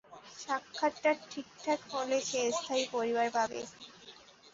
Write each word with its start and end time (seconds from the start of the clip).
সাক্ষাৎটা 0.39 1.11
ঠিকঠাক 1.25 1.79
হলে, 1.91 2.17
সে 2.29 2.41
স্থায়ী 2.57 2.83
পরিবার 2.93 3.27
পাবে। 3.37 3.59